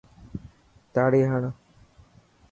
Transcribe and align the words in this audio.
تاڙي 0.93 1.21
هڻ. 1.31 1.43